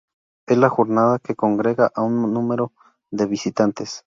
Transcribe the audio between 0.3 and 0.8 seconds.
Es la